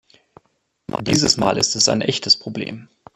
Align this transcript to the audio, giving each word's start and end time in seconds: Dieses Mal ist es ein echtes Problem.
Dieses 1.01 1.37
Mal 1.37 1.59
ist 1.59 1.75
es 1.75 1.87
ein 1.87 2.01
echtes 2.01 2.35
Problem. 2.35 2.87